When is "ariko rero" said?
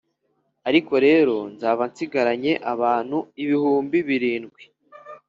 0.69-1.35